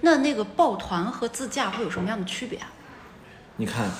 [0.00, 2.70] 那那个抱团和自驾会有什么样的区别啊？
[3.56, 3.90] 你看，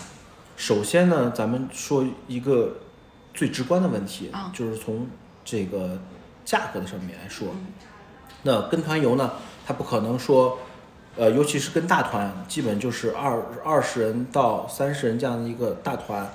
[0.57, 2.77] 首先呢，咱们说一个
[3.35, 5.07] 最直观的问题，啊就是从
[5.45, 5.99] 这个
[6.45, 7.49] 价格的上面来说，
[8.43, 9.33] 那跟团游呢，
[9.67, 10.59] 它不可能说，
[11.17, 16.31] 呃，尤其是跟大团，基本就是二二十人到三十人这样的一个大团，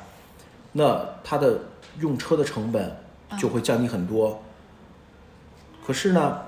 [0.73, 1.59] 那它的
[1.99, 2.97] 用车的成本
[3.39, 4.43] 就会降低很多。
[5.85, 6.41] 可是呢，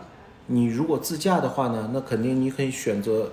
[0.48, 3.32] 你如果自驾的话呢，那肯定你可以选择，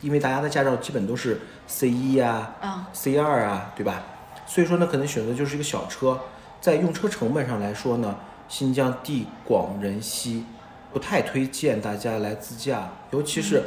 [0.00, 4.02] 因为大家的驾照基本都是 C 一呀、啊 C 二啊，对吧？
[4.46, 6.18] 所以说呢，可能选择就是一个小车，
[6.60, 8.16] 在用车成本上来说呢，
[8.48, 10.44] 新疆地广人稀，
[10.92, 13.62] 不太推荐大家来自驾，尤其是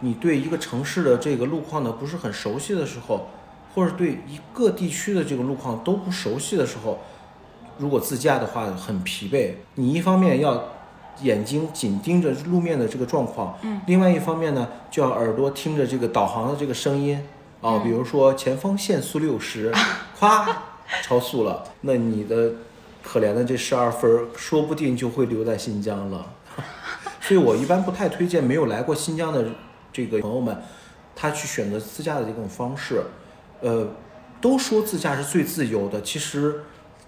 [0.00, 3.26] 你对一个城市的这个路况呢不是很熟悉的时候，
[3.74, 7.00] 或者对一个地区的这个路况都不熟悉的时候，
[7.76, 9.54] 如果自驾的话很疲惫。
[9.74, 10.62] 你一方面要
[11.22, 17.16] 眼睛紧盯着路面的这个状况，嗯，另外一方面呢，就要耳朵听着这个导航的这个声音
[17.60, 19.72] 啊，嗯比如说前方限速六十，
[20.18, 20.46] 咵
[21.02, 22.52] 超速了，那你的
[23.02, 26.26] 可怜的这十二分儿，说不定就会留在新疆了。
[27.20, 29.44] 所以我一般不太推荐没有来过新疆的
[29.92, 30.62] 这个朋友们，
[31.14, 33.02] 他去选择自驾的这种方式。
[33.60, 33.86] 呃，
[34.40, 36.60] 都说自驾是最自由的，其实，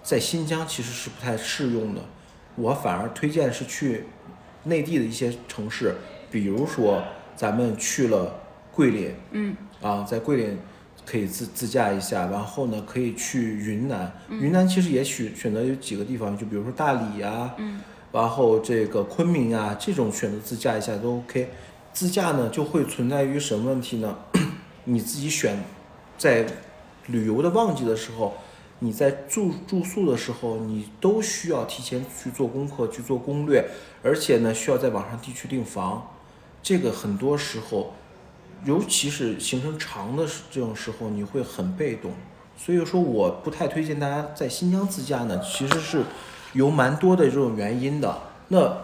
[0.03, 2.01] 在新疆其实是不太适用的。
[2.55, 4.05] 我反而推荐是去
[4.63, 5.95] 内地的一些城市，
[6.29, 7.03] 比如说
[7.35, 8.39] 咱们去了
[8.71, 9.55] 桂林，嗯。
[9.81, 10.57] 啊，在桂林
[11.05, 17.81] 可以自自驾一下，然后呢可以去云南，云南其实也许选择有几个地方，就比如说大理呀、嗯。
[18.11, 21.49] 然后这个昆明啊，这种选择自驾一下都 OK。
[21.93, 24.15] 自驾呢就会存在于什么问题呢？
[24.85, 25.57] 你自己选，
[26.17, 26.45] 在
[27.07, 28.35] 旅游的旺季的时候，
[28.83, 33.69] 你在住住宿的时候，你都需要提前去做功课、去做攻略，
[34.01, 36.11] 而且呢需要在网上地区订房。
[36.63, 37.93] 这个很多时候，
[38.65, 42.11] 尤其是行程长的这种时候，你会很被动。
[42.57, 46.03] 所以说，我不太推荐大家在新疆自驾呢，其实是
[46.53, 48.19] 有蛮多的这种原因的。
[48.47, 48.77] 那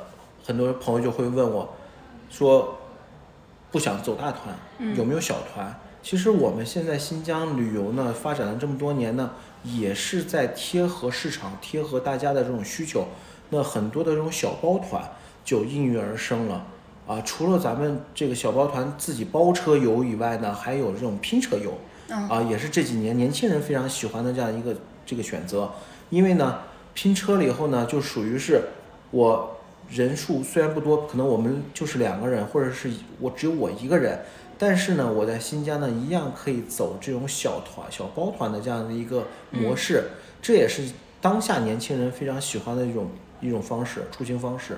[0.46, 1.74] 很多朋友就会问我，
[2.30, 2.78] 说
[3.72, 4.56] 不想走大团，
[4.96, 5.80] 有没有小团？
[6.10, 9.30] 其实我们现在新疆旅游呢，发展了这么多年呢，
[9.66, 13.06] 也是在贴合市场、贴合大家的这种需求。
[13.50, 15.04] 那很多的这种小包团
[15.44, 16.66] 就应运而生了。
[17.06, 21.74] 啊，除了咱们这个小包团自己包车游以外呢，还有这种拼车游，
[22.08, 24.74] 嗯啊，也是这几年年轻人非常喜欢的这样一个
[25.06, 25.70] 这个选择。
[26.10, 26.60] 因为呢，
[26.94, 28.62] 拼车了以后呢，就属于是
[29.12, 29.58] 我
[29.90, 32.90] 人数虽然不多，可能我们就是两个人，或者是
[33.20, 34.22] 我只有我一个人，
[34.58, 40.04] 但是呢，我在新疆呢一样可以走这种小团、小包团的这样的一个模式，
[40.42, 40.90] 这也是
[41.22, 44.78] 当下年轻人非常喜欢的一种一种方式出行方式。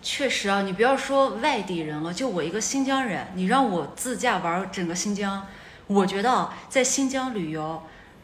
[0.00, 5.46] 确实啊，你不要说外地人了，就我一个新疆人，你让我自驾玩整个新疆，
[5.86, 7.82] 我觉得啊，在新疆旅游，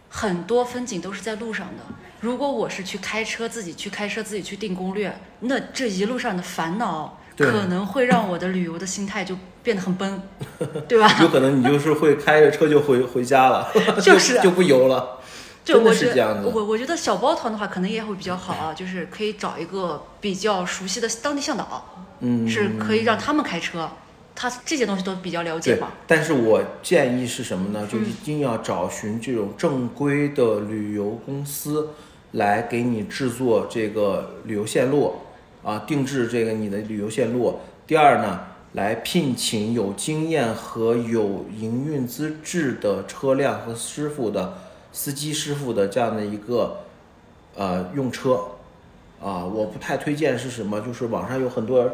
[0.09, 1.85] 很多风景都是在路上的。
[2.21, 9.37] 如果我是去开车，自己去开车，自己去定攻略，那这一路上的烦恼可能会让我的旅游的心态就
[9.69, 10.23] 变得很崩，
[10.89, 11.07] 对吧？
[11.21, 13.69] 有可能你就是会开着车就回回家了，
[14.01, 15.19] 就是 就不游了。
[15.63, 23.91] 对，我觉是这样子得我我觉得小包团的话，可能也会比较好啊，就是可以找一个比较熟悉的当地向导，嗯，是可以让他们开车，
[24.35, 27.87] 他这些东西都比较了解对嘛。，但是我建议是什么呢？
[27.87, 31.91] 就嗯一定要找寻这种正规的旅游公司
[32.33, 35.17] 来给你制作这个旅游线路
[35.63, 37.61] 啊，定制这个你的旅游线路。
[37.87, 38.41] 第二呢，
[38.79, 44.57] 来聘请有经验和有营运资质的车辆和师傅的
[44.93, 46.83] 司机师傅的这样的一个
[47.57, 48.41] 呃用车
[49.21, 51.91] 啊，我不太推荐是什么，就是网上有很多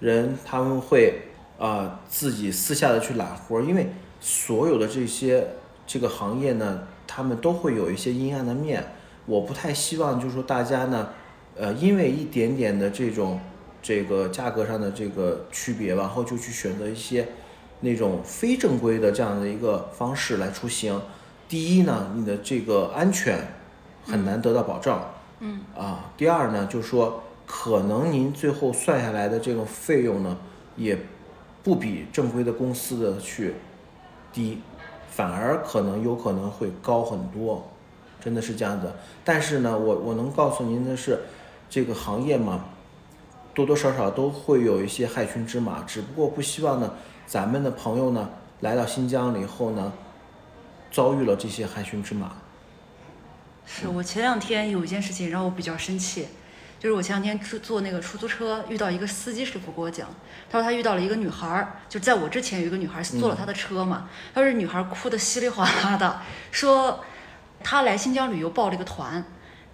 [0.00, 1.20] 人他们会
[1.58, 5.46] 啊、自己私下的去揽活，因为所有的这些
[5.86, 8.82] 这个行业呢，他们都会有一些阴暗的面。
[9.26, 11.10] 我不太希望就是说大家呢，
[11.58, 13.38] 呃，因为一点点的这种
[13.82, 17.28] 这个价格上的这个区别，然后就去选择一些
[17.80, 20.98] 那种非正规的这样的一个方式来出行。
[21.48, 23.38] 第一呢，你的这个安全
[24.06, 25.12] 很难得到保障。
[25.40, 30.38] 嗯啊，第二呢，就是说可能您最后算下来的这个费用呢，
[30.76, 30.96] 也
[31.64, 33.54] 不比正规的公司的去
[34.32, 34.60] 低，
[35.10, 37.68] 反而可能有可能会高很多，
[38.20, 38.94] 真的是这样的。
[39.24, 41.18] 但是呢，我我能告诉您的是，
[41.68, 42.66] 这个行业嘛，
[43.54, 46.94] 多多少少都会有一些害群之马，只不过不希望呢，
[47.26, 49.92] 咱们的朋友呢来到新疆了以后呢，
[50.90, 52.32] 遭遇了这些害群之马。
[53.66, 56.28] 是我前两天有一件事情让我比较生气，
[56.80, 60.08] 就是我前两天坐坐那个出租车，遇到一个司机师傅给我讲，
[60.50, 66.20] 他说他遇到了一个女孩儿，就在我之前有一个女孩儿坐了他的车嘛，他说这女孩儿哭的稀里哗啦的，
[66.50, 67.04] 说
[67.62, 69.24] 她来新疆旅游报了一个团，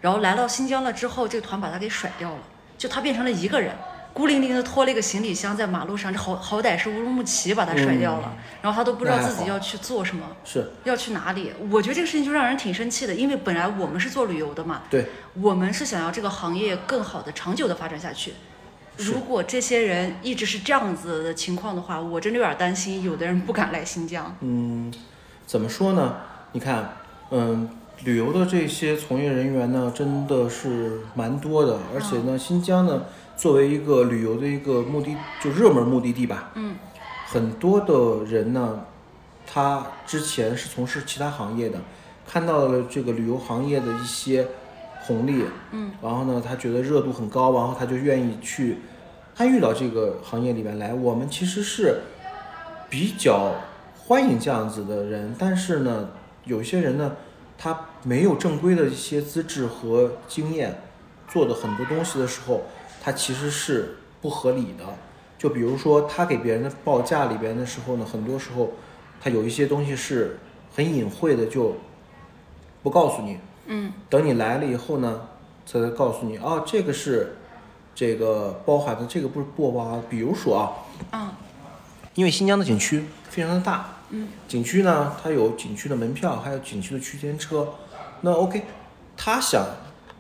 [0.03, 2.43] 然后来到新疆了之后，这个团把她给甩掉了，
[2.79, 3.75] 就他变成了一个人。
[4.15, 11.53] 孤零零的拖了一个行李箱在马路上，这好好歹是乌鲁木齐把他甩掉了，然后他都不知道自己要去做什么，是要去哪里。
[11.71, 15.07] 我觉得这个事情就让人挺生气的，因为本来我们是做旅游的嘛，对，
[15.41, 18.33] 我们是想要这个行业更好的、长久的发展下去。
[18.97, 24.35] 如果这些人一直是这样子的情况的话，我真的有点担心，有的人不敢来新疆。
[24.41, 24.93] 嗯，
[25.47, 26.17] 怎么说呢？
[26.51, 26.97] 你看，
[27.31, 27.69] 嗯，
[28.05, 33.03] 旅游的这些从业人员呢，真的是蛮多的，而且呢，新疆呢，
[33.37, 36.77] 作为一个旅游的一个目的，就热门目的地吧，嗯，
[37.27, 38.85] 很多的人呢，
[39.45, 41.81] 他之前是从事其他行业的，
[42.25, 44.47] 看到了这个旅游行业的一些
[45.03, 45.43] 红利，
[45.73, 48.79] 嗯，然后呢，他觉得热度很高，然后他就愿意去
[49.35, 50.95] 参与到这个行业里面来。
[50.95, 52.03] 我们其实是
[52.89, 53.55] 比较
[53.97, 56.11] 欢迎这样子的人，但是呢，
[56.45, 57.17] 有些人呢，
[57.59, 60.81] 他没有正规的一些资质和经验，
[61.29, 62.63] 做的很多东西的时候，
[63.03, 64.85] 他其实是不合理的。
[65.37, 68.73] 就比如说他给别人的报价里边的时候呢，很多时候
[69.21, 70.39] 他有一些东西是
[70.75, 71.77] 很隐晦的，就
[72.83, 73.39] 不告诉你。
[73.67, 75.29] 嗯等你来了以后呢，
[75.67, 77.37] 才会告诉你啊，这个是
[77.95, 80.03] 这个包含的，这个不是不包含。
[80.09, 80.73] 比如说啊，
[81.13, 81.31] 嗯
[82.15, 87.69] 因为新疆的景区非常的大，嗯，景区呢它有景区的门票，还有景区的区间车。
[88.23, 88.63] 那 OK，
[89.17, 89.65] 他想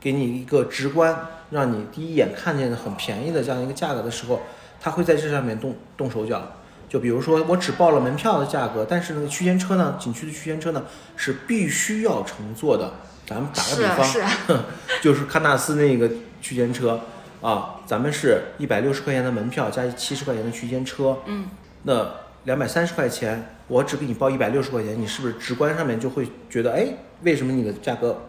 [0.00, 4.40] 给你一个直观，让你第一眼看见的很便宜的这样一个价格的时候，
[4.80, 6.42] 他会在这上面动动手脚。
[6.88, 10.84] 就比如说，我只报了门票的价格，但是那个区间车呢，景区的区间车呢
[11.16, 12.92] 是必须要乘坐的。
[13.26, 14.64] 咱们打个比方，是啊是啊，
[15.02, 16.98] 就是喀纳斯那个区间车
[17.42, 21.48] 啊，咱们是一百六十块钱的门票加七十块钱的区间车，嗯
[21.82, 22.10] 那
[22.44, 26.88] 两百三十块钱，我只给你报一百六十块钱，你是不是直观上面就会觉得，哎，
[27.22, 28.24] 为什么你的价格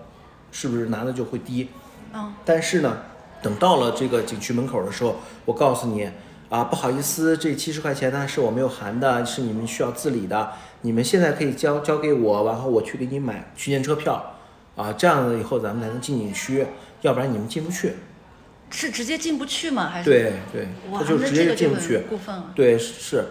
[0.51, 1.69] 是不是拿的就会低？
[2.13, 2.97] 嗯但是呢，
[3.41, 5.15] 等到了这个景区门口的时候，
[5.45, 6.09] 我告诉你
[6.49, 10.51] 啊，不好意思，这七十块钱呢是我没有含的，是你们需要自理的，
[10.81, 14.35] 你们现在可以交交给我，然后我去给你买区间车票，
[14.75, 16.65] 啊，这样子以后咱们才能进景区，
[17.01, 17.93] 要不然你们进不去。
[18.71, 19.89] 是直接进不去吗？
[19.89, 20.09] 还是？
[20.09, 22.07] 对对，哇，他就直接就就进不去很。
[22.07, 22.51] 过分了。
[22.55, 23.25] 对，是，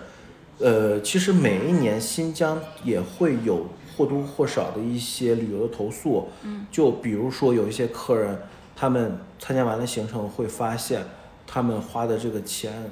[0.58, 3.66] 呃，其实每一年新疆也会有
[3.96, 8.40] 或多或少的一些旅游的投诉，嗯，就比如说有一些客人，
[8.74, 11.04] 他们参加完了行程会发现，
[11.46, 12.90] 他们花的这个钱，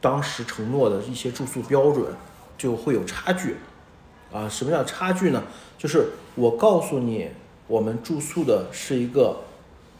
[0.00, 2.06] 当时承诺的一些住宿标准
[2.58, 3.56] 就会有差距，
[4.32, 5.42] 啊，什么叫差距呢？
[5.78, 7.28] 就是我告诉你，
[7.66, 9.40] 我们住宿的是一个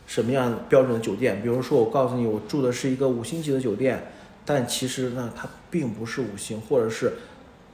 [0.07, 4.13] 什么样标准的酒店，比如说我告诉你，我住的是一个五星级的酒店，
[4.47, 7.15] 但其实呢，它并不是五星，或者是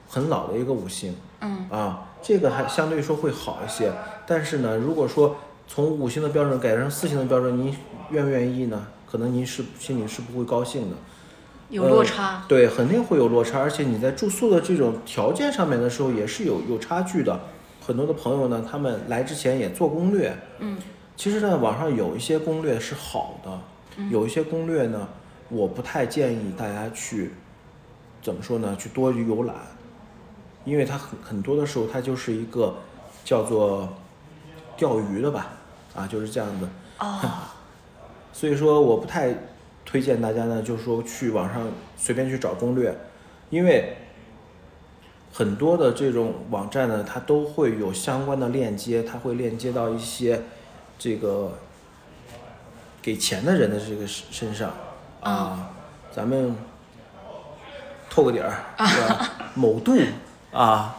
[0.09, 3.93] 很老的一个五星，嗯啊，这个还相对说会好一些。
[4.27, 5.37] 但是呢，如果说
[5.69, 7.77] 从五星的标准改成四星的标准，您
[8.11, 8.87] 愿不愿意呢？
[9.07, 10.97] 可能您是心里是不会高兴的。
[11.69, 12.45] 有落差。
[12.49, 17.39] 对，肯定会有落差，而且你在住宿的这种条件上面的时候也是有有差距的。
[17.85, 20.79] 很多的朋友呢，他们来之前也做攻略，嗯
[21.17, 23.61] 其实呢，网上有一些攻略是好的，
[24.11, 25.09] 有一些攻略呢，
[25.53, 27.31] 我不太建议大家去
[28.23, 29.55] 怎么说呢，去多游览，
[30.65, 32.75] 因为它很很多的时候它就是一个
[33.23, 33.87] 叫做
[34.79, 35.53] 钓鱼的吧，
[35.95, 36.67] 啊，就是这样子。
[36.99, 37.21] 哦，
[38.33, 39.35] 所以说我不太
[39.85, 42.97] 推荐大家呢，就是说去网上随便去找攻略，
[43.51, 43.95] 因为
[45.31, 50.41] 很多的这种网站呢，它都会有相关的链接，它会链接到一些
[50.99, 51.59] 这个
[53.03, 54.73] 给钱的人的这个身身上
[55.23, 55.71] 啊，
[56.11, 56.55] 咱们
[58.11, 58.51] 透个底儿，
[58.87, 59.31] 是吧？
[59.55, 59.97] 某度
[60.53, 60.97] 啊，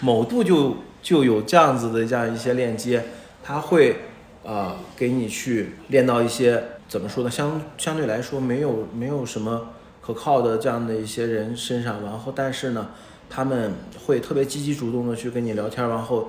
[0.00, 3.04] 某度就就有这样子的这样一些链接，
[3.42, 3.96] 它会
[4.44, 7.30] 啊给你去练到一些怎么说呢？
[7.30, 12.90] 相相对来说没有没有什么可靠的这样的一些人身上，然后但是呢，
[13.28, 13.74] 他们
[14.06, 16.28] 会特别积极主动的去跟你聊天，然后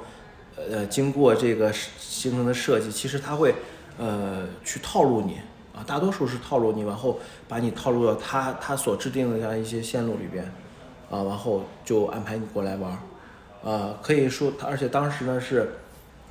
[0.58, 3.54] 呃经过这个形成的设计，其实他会
[4.00, 5.38] 呃去套路你。
[5.76, 10.46] 啊，大多数是套路你，然后把你套路到他他所制定的这样一些线路里边，
[11.10, 15.76] 啊，然后就安排你过来玩儿，啊，可以说他，而且当时呢是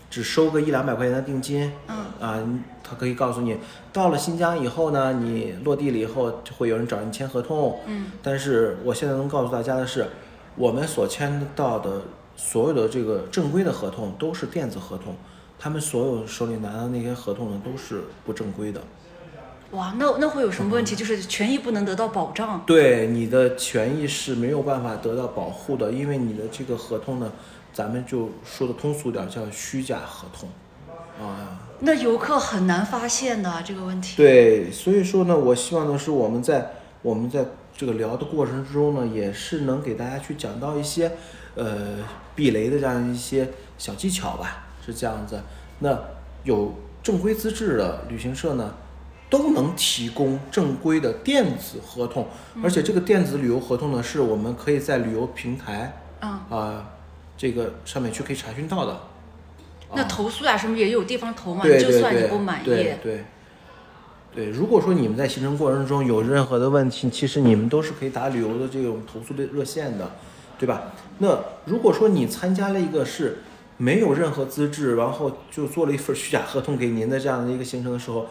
[0.08, 2.42] 只收个一两百块钱的定金，嗯啊，
[2.82, 3.58] 他可以告诉你，
[3.92, 8.12] 到了新疆以后呢，你落地了以后就会有人找你签合同，嗯。
[8.22, 10.06] 但是我现在能告诉大家的是，
[10.56, 12.00] 我们所签到的
[12.36, 15.14] 所有的这个正规的合同都是电子合同，
[15.58, 18.80] 他们所有手里拿的那些合同呢都是不正规的，
[19.74, 20.94] 哇，那那会有什么问题？
[20.94, 22.62] 就是权益不能得到保障。
[22.64, 27.32] 对你的权益是没有办法得到保护的，因为你的这个合同呢，
[27.72, 30.48] 咱们就说的通俗点儿叫虚假合同，
[31.20, 34.16] 啊，那游客很难发现的这个问题。
[34.16, 37.44] 对，所以说呢，我希望的是我们在我们在
[37.76, 41.10] 这个聊的过程之中呢，也是能给大家去讲到一些
[41.56, 41.96] 呃
[42.36, 45.40] 避雷的这样一些小技巧吧，是这样子。
[45.80, 45.98] 那
[46.44, 48.72] 有正规资质的旅行社呢，
[49.34, 52.28] 都能提供正规的电子合同，
[52.62, 56.92] 而且这个电子旅游合同呢，是我们可以在旅游平台嗯，啊、
[57.36, 58.96] 这个上面去可以查询到的。
[59.92, 63.24] 那投诉啊什么也有地方投嘛，对对就算你不满意，对对。
[64.32, 70.12] 对，如果说你们在行程过程中有任何的问题，其实你们都是可以打旅游的这种投诉的热线的，
[70.58, 70.92] 对吧？
[71.18, 73.38] 那如果说你参加了一个是
[73.76, 78.26] 没有任何资质，然后就做了一份虚假合同给您的这样的一个行程的时候，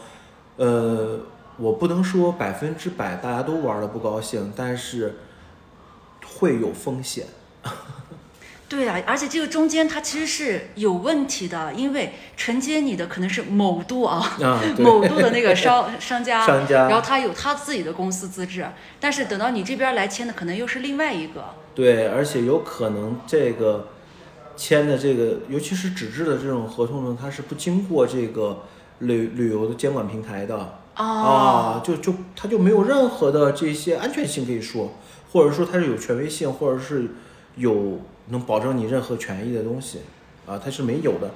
[0.58, 1.20] 呃，
[1.58, 5.16] 我不能说百分之百大家都玩的不高兴，但是
[6.38, 7.26] 会有风险。
[8.70, 18.66] 对啊，而且这个中间它其实是有问题的，因为承接你的可能是某度啊，啊， 某度的那个商 商家，商家然后他有他自己的公司资质，
[19.00, 21.54] 但是等到你这边来签的，可能又是另外一个。
[21.76, 23.90] 对，而且有可能这个
[24.58, 28.64] 签的这个，尤其是纸质的这种合同呢，它是不经过这个
[29.00, 30.56] 旅旅游的监管平台的
[30.96, 34.94] 哦，啊，就就它就没有任何的这些安全性可以说，
[35.32, 37.10] 或者说它是有权威性，或者是
[37.56, 40.02] 有能保证你任何权益的东西
[40.46, 41.32] 啊，它是没有的。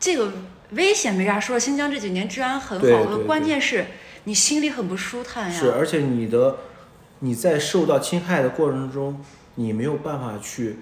[0.00, 0.32] 这个
[0.70, 3.86] 危险没啥说，新疆这几年治安很好，对对对关键是
[4.24, 5.58] 你心里很不舒坦呀。
[5.58, 6.56] 是，而且你的
[7.20, 9.20] 你在受到侵害的过程中，
[9.56, 10.78] 你没有办法去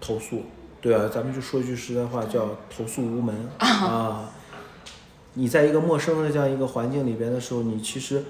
[0.00, 0.44] 投诉，
[0.80, 4.30] 对啊，咱们就说句实在话，叫投诉无门啊。
[5.38, 8.24] 你在一个陌生的这样一个环境里边的时候，你其实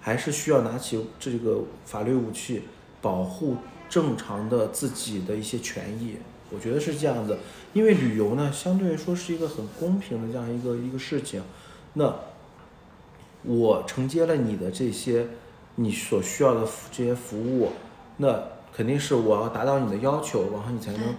[0.00, 2.62] 还是需要拿起这个法律武器，
[3.02, 3.56] 保护
[3.88, 6.16] 正常的自己的一些权益。
[6.50, 7.38] 我觉得是这样的，
[7.72, 11.42] 因为旅游呢，相对来说是一个很公平的这样一个一个事情。
[11.94, 12.14] 那
[13.42, 15.26] 我承接了你的这些
[15.74, 17.70] 你所需要的这些服务，
[18.18, 18.40] 那
[18.72, 21.14] 肯定是我要达到你的要求，然后你才能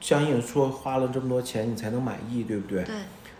[0.00, 2.84] 相应说花了这么多钱你才能满意，对不对？
[2.84, 2.94] 对，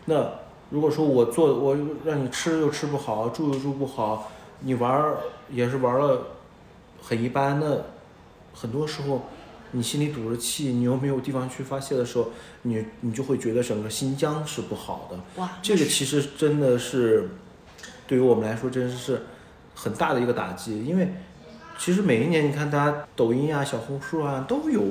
[0.06, 0.28] 那
[0.70, 5.18] 如果说我做我让你吃又吃不好，住又住不好，你玩儿
[5.50, 6.26] 也是玩了
[7.00, 7.86] 很一般，的
[8.52, 9.26] 很多时候
[9.72, 12.30] 你心里堵着气，你又没有地方去发泄的时候，
[12.62, 15.18] 你你就会觉得整个新疆是不好的。
[15.36, 17.30] 哇，这个其实真的是
[18.06, 19.22] 对于我们来说，真是
[19.74, 20.84] 很大的一个打击。
[20.84, 21.12] 因为
[21.78, 24.82] 其实每一年，你看大家抖音啊、小红书啊都有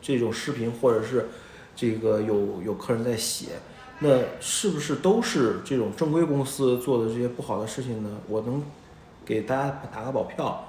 [0.00, 1.28] 这种视频，或者是
[1.76, 3.46] 这个有有客人在写，
[4.02, 8.10] 那是不是都是这种正规公司做的这些不好的事情呢？
[8.28, 8.62] 我能
[9.24, 10.64] 给大家打个保票，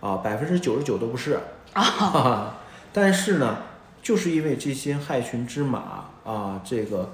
[0.00, 1.40] 啊，百分之九十九都不是
[1.72, 2.56] 啊。
[2.92, 3.58] 但是呢，
[4.00, 7.10] 就是因为这些害群之马啊，这个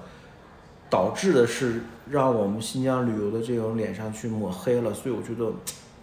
[0.91, 5.50] 导致的是让我们新疆旅游的这种脸上去抹黑了，所以我觉得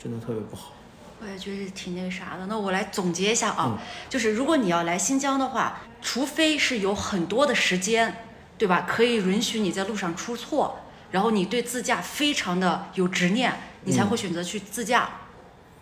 [0.02, 0.74] 真的特别不好。
[1.22, 2.46] 我也觉得挺那个啥的。
[2.48, 3.78] 那我来总结一下啊，嗯
[4.10, 8.29] 就是如果你要来新疆的话，除非是有很多的时间，
[8.60, 8.86] 对吧？
[8.88, 13.52] 可以允许你在路上出错，然后你对自驾非常的有执念，
[13.86, 15.10] 你才会选择去自驾。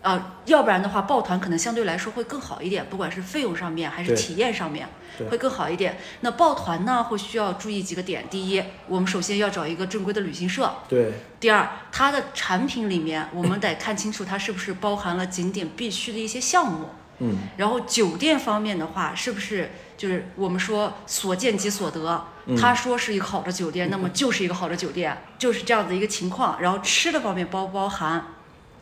[0.03, 4.87] 呃，要不然的话，抱团可能相对来说会更好一点，不管是费用上面还是体验上面
[5.29, 5.97] 会更好一点。
[6.21, 8.23] 那抱团呢，会需要注意几个点。
[8.29, 16.89] 第一，我们首先要找一个正规的旅行社，对，第二，它的产品里面我们得看清楚它是不是包含了景点必须的一些项目。
[17.19, 22.23] 嗯，然后酒店方面的话，是不是就是我们说所见即所得？
[22.45, 26.61] 嗯他说是一个好的酒店，那么就是一个好的酒店，就是这样的一个情况。
[26.61, 28.25] 然后吃的方面包不包含？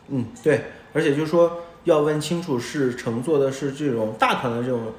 [0.06, 4.92] 嗯，对，而且就是说要问清楚是乘坐的是这种大团的这种，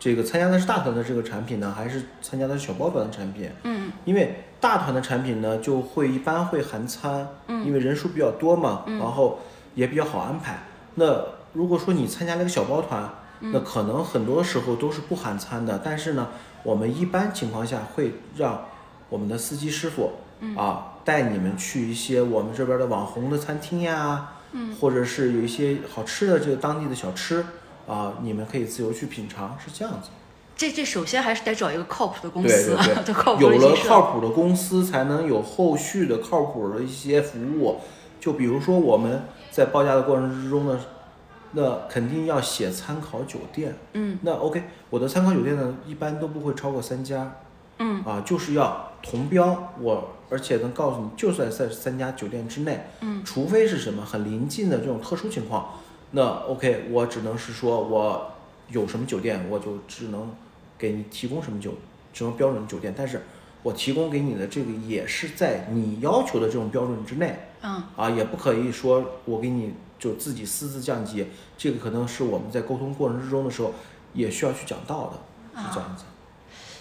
[0.00, 3.48] 这个参加的是大团的这个产品呢，还是参加的是小包团的产品？
[3.62, 9.38] 嗯，因为大团的产品呢，就会一般会含餐，嗯，因为人数比较多嘛，然后
[9.76, 10.58] 也比较好安排。
[10.96, 13.08] 那如果说你参加了一个小包团，
[13.40, 16.28] 那可能很多时候都是不含餐的，但是呢，
[16.62, 18.64] 我们一般情况下会让
[19.08, 20.12] 我们的司机师傅，
[20.56, 27.44] 啊，带你们去一些我们这边的网红的餐厅呀，嗯，或者是有一些好吃的这个当地的小吃，
[27.86, 30.10] 啊，你们可以自由去品尝，是这样子。
[30.56, 33.14] 这这首先还是得找一个靠谱的公司，对对对。
[33.14, 37.76] 靠谱有了靠谱的公司，才能有后续的靠谱的一些服务。
[38.18, 40.80] 就比如说我们在报价的过程之中呢，
[41.52, 43.74] 那肯定要写参考酒店。
[43.92, 47.36] 嗯，那 OK，我的参考酒店呢，一般都不会超过三家。
[47.80, 55.74] 嗯啊，就是要同标，我而且能告诉你，就算在三家酒店之内，嗯，除非是什么很临近的这种特殊情况，
[56.10, 58.32] 那 OK，我只能是说我
[58.70, 60.28] 有什么酒店，我就只能
[60.76, 61.72] 给你提供什么酒，
[62.12, 63.22] 什么标准的酒店，但是
[63.62, 67.38] 我提供给你的这个也是在你要求的这种标准之内。
[67.62, 73.74] 嗯啊，也不可以说我给你就自己私自降级，这个可能是我们在沟通过程之中的时候
[74.12, 76.04] 也需要去讲到的，是这样子。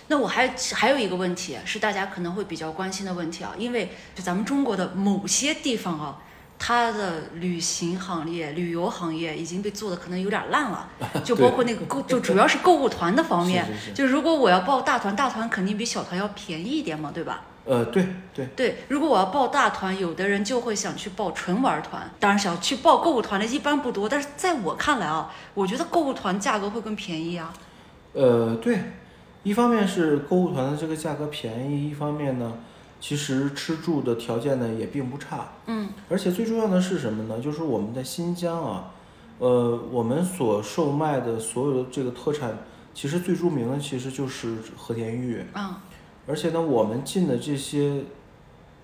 [0.09, 6.19] 那我还还有一个问题是大家可能会比较关心的问题啊，因为就咱们中国的某些地方啊，
[6.57, 10.89] 它的旅行行业、旅游行业已经被做的可能有点烂了，
[11.25, 13.65] 就包括那个购，就主要是购物团的方面。
[13.65, 17.41] 是是是就如果我要报大团，大团肯定比小团要便宜一点嘛，对吧？
[17.67, 24.07] 呃，对对，对，如果我要报大团，有的人就会想去报纯玩团，当然想去报购物团的一般不多。
[24.07, 27.53] 但是在我看来啊，我觉得购物团价格会更便宜啊。
[28.13, 28.79] 呃对，
[29.43, 32.53] 一方面是购物团的这个价格便宜，一方面呢，
[33.01, 37.41] 其实吃住的条件呢也并不差，嗯而且最重要的是什么呢？
[37.41, 38.91] 就是我们在新疆啊，
[39.39, 42.57] 呃，我们所售卖的所有的这个特产，
[42.93, 45.43] 其实最著名的其实就是和田玉。
[45.51, 45.81] 啊
[46.27, 48.01] 而且呢，我们进的这些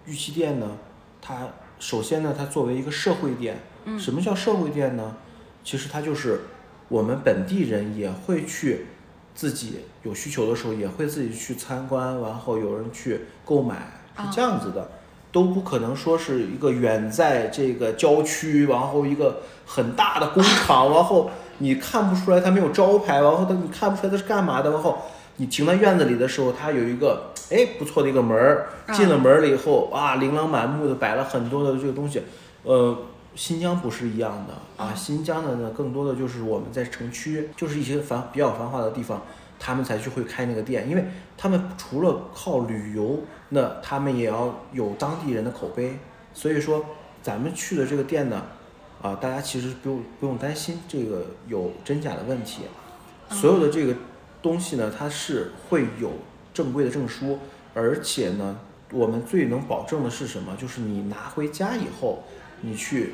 [0.06, 0.78] 玉器店呢，
[1.22, 5.18] 它首先呢，它作为一个社会店，嗯什么叫社会店呢？
[5.64, 6.42] 其实它就是
[6.88, 8.88] 我们本地人也会去
[9.36, 13.76] 自己有需求的时候，也会自己去参观，然后有人去购买，
[14.18, 14.90] 是这样子的，
[15.32, 24.98] 都不可能说是一个远在这个郊区，然后一个很大的工厂，然后你看不出来它没有招牌，然后它你看不出来它是干嘛的，然后
[25.38, 32.22] 你停在院子里的时候，它有一个哎不错的一个门儿，进了门儿了以后，哇，琳琅满目的摆了很多的这个东西，
[32.64, 32.98] 呃。
[33.36, 34.54] 新疆不是一样的。
[34.78, 39.24] 啊，新疆的呢，更多的就是我们在城区，就是一些繁比较繁华的地方，
[39.60, 41.04] 他们才去会开那个店，因为
[41.36, 45.98] 他们除了靠旅游，那他们也要有当地人的口碑，
[46.32, 46.86] 所以说
[47.24, 48.44] 咱们去的这个店呢，
[49.02, 52.66] 啊，大家其实不用不用担心这个有真假的问题，
[53.32, 53.96] 所有的这个
[54.44, 56.12] 东西呢，它是会有
[56.54, 57.40] 正规的证书，
[57.74, 58.60] 而且呢，
[58.92, 60.56] 我们最能保证的是什么？
[60.56, 62.24] 就是你拿回家以后，
[62.62, 63.14] 你去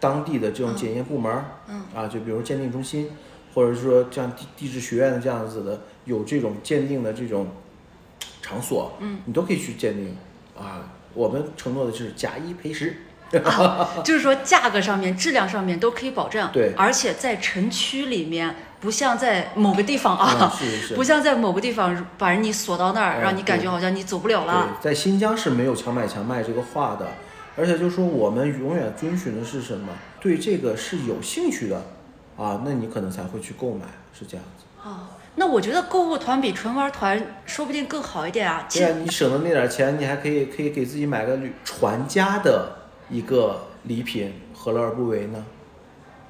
[0.00, 3.10] 当地的这种检验部门儿，嗯啊，就比如鉴定中心，
[3.54, 7.48] 或者说像地地质学院的这样子的，有这种鉴定的这种
[8.40, 10.16] 场所，嗯，你都可以去鉴定
[10.58, 10.92] 啊。
[11.12, 12.96] 我们承诺的就是假一赔十，
[14.04, 16.48] 就是说价格上面、质量上面都可以保证。
[16.52, 20.52] 对而且在城区里面，不像在某个地方啊，
[20.94, 24.78] 不像在某个地方把人你锁到那儿，哎让你感觉好像你走不了了。
[24.80, 27.06] 在新疆是没有强买强卖这个话的，
[27.56, 29.92] 而且就是说我们永远遵循的是什么？
[30.20, 31.76] 对这个是有兴趣的，
[32.36, 33.84] 啊，那你可能才会去购买，
[34.18, 34.64] 是这样子。
[34.82, 38.66] 哦，那我觉得购物团比纯玩团说不定更好一点啊。
[38.72, 42.72] 对啊，你省的那点钱，你还可以可以给自己买个旅传家的
[43.10, 45.44] 一个礼品，何乐而不为呢？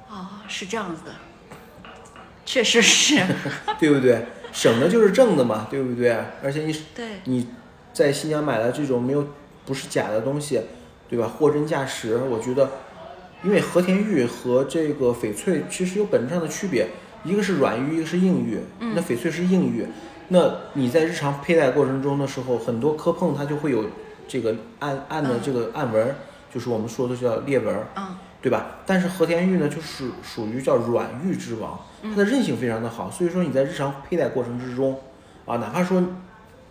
[0.09, 1.11] 哦，是这样子的，
[2.45, 3.21] 确实是。
[3.79, 4.25] 对不对？
[4.51, 6.13] 省的就是挣的嘛，对不对？
[6.43, 7.47] 而且你对，你
[7.93, 9.25] 在新疆买的这种没有
[9.65, 10.61] 不是假的东西，
[11.09, 11.25] 对吧？
[11.25, 12.69] 货真价实，我觉得，
[13.43, 16.87] 因为和田玉和这个翡翠其实有本质上的区别，
[17.23, 18.59] 一个是软玉，一个是硬玉。
[18.79, 19.85] 嗯那翡翠是硬玉，
[20.27, 23.85] 那你在日常佩戴过程中的时候，很多磕碰它就会有
[24.27, 26.15] 这个暗暗的这个暗纹儿，
[26.53, 27.87] 就是我们说的叫裂纹儿。
[27.95, 28.77] 嗯对吧？
[28.87, 34.99] 但是和田玉呢，就是属于叫软玉之王，它的韧性非常的好，所以说你在日常佩戴过程之中，
[35.45, 36.03] 啊，哪怕说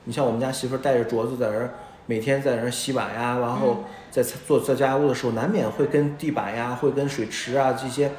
[0.04, 1.74] 你像我们家媳妇儿带着镯子在那儿，
[2.06, 8.10] 每天在那儿洗碗呀，然后在做做家务的时候，难免会跟地板呀，会跟水池啊这些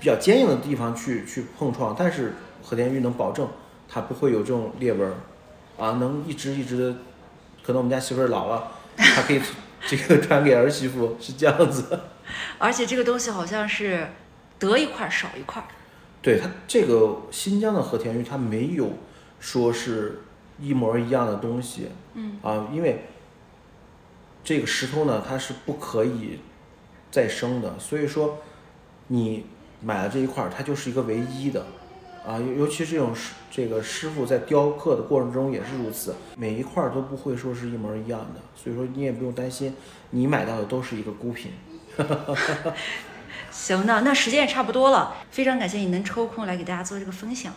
[0.00, 2.32] 比较坚硬的地方去去碰撞，但是
[2.64, 3.46] 和田玉能保证
[3.88, 5.14] 它不会有这种裂纹儿，
[5.80, 6.98] 啊，能一直一直的，
[7.62, 9.40] 可能我们家媳妇儿老了，她可以
[9.88, 11.98] 这个传给儿媳妇，是这样子。
[12.58, 14.06] 而且这个东西好像是
[14.58, 15.66] 得一块儿少一块儿。
[16.20, 18.90] 对它这个新疆的和田玉，它没有
[19.40, 20.20] 说是
[20.60, 23.06] 一模一样的东西，嗯啊，因为
[24.44, 26.40] 这个石头呢，它是不可以
[27.10, 28.38] 再生的，所以说
[29.06, 29.46] 你
[29.80, 31.64] 买了这一块，它就是一个唯一的，
[32.28, 39.74] 啊，尤尤其是这种师这个师傅在雕刻的过程中也是如此，每一块儿都不会说是一模一样的，所以说你也不用担心，
[40.10, 41.52] 你买到的都是一个孤品。
[43.50, 47.50] 行，那那时间也差不多了，非常感谢你能抽空来给大家做这个分享。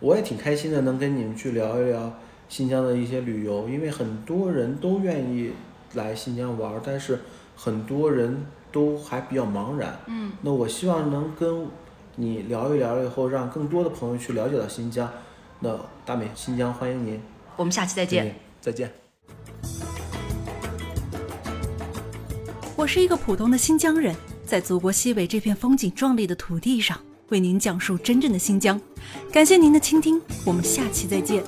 [0.00, 2.10] 我也挺开心的，能跟你们去聊一聊
[2.48, 5.52] 新疆的一些旅游，因为很多人都愿意
[5.92, 7.20] 来新疆玩儿，但是
[7.54, 10.00] 很多人都还比较茫然。
[10.06, 11.66] 嗯，那我希望能跟
[12.20, 15.08] 你聊一聊以后，让更多的朋友去了解到新疆。
[15.60, 17.20] 那大美，新疆欢迎您。
[17.54, 18.34] 我们下期再见。
[18.60, 18.92] 再见。
[22.74, 24.12] 我是一个普通的新疆人，
[24.44, 28.80] 在祖国西北这片风景壮丽的土地上，为您讲述真正的新疆。
[29.30, 31.44] 感谢您的倾听，我们下期再见。